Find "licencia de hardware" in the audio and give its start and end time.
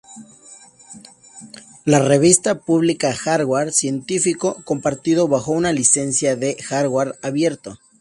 5.73-7.19